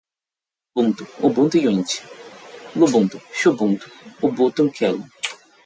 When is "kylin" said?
4.75-5.05